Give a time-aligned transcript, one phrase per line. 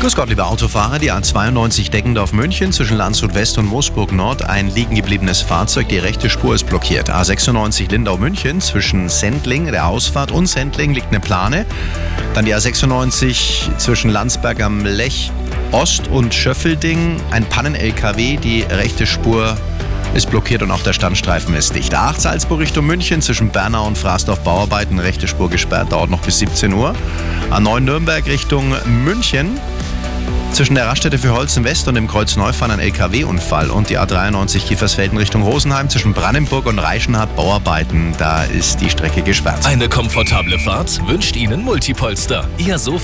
[0.00, 1.00] Grüß Gott, liebe Autofahrer.
[1.00, 4.44] Die A92 Deckendorf München zwischen Landshut West und Moosburg Nord.
[4.44, 5.88] Ein liegen gebliebenes Fahrzeug.
[5.88, 7.10] Die rechte Spur ist blockiert.
[7.10, 11.66] A96 Lindau München zwischen Sendling, der Ausfahrt und Sendling liegt eine Plane.
[12.32, 15.32] Dann die A96 zwischen Landsberg am Lech
[15.72, 17.20] Ost und Schöffelding.
[17.32, 18.36] Ein Pannen-LKW.
[18.36, 19.56] Die rechte Spur
[20.14, 21.92] ist blockiert und auch der Standstreifen ist dicht.
[21.92, 25.00] A8 Salzburg Richtung München zwischen Bernau und Frasdorf Bauarbeiten.
[25.00, 25.90] Rechte Spur gesperrt.
[25.90, 26.94] Dauert noch bis 17 Uhr.
[27.50, 29.58] A9 Nürnberg Richtung München.
[30.52, 34.66] Zwischen der Raststätte für Holzen West und dem Kreuz Neufahren ein LKW-Unfall und die A93
[34.66, 38.14] Kiefersfelden Richtung Rosenheim zwischen Brandenburg und Reichenhard Bauarbeiten.
[38.18, 39.64] Da ist die Strecke gesperrt.
[39.66, 42.48] Eine komfortable Fahrt wünscht Ihnen Multipolster.
[42.58, 42.98] Ihr Sofa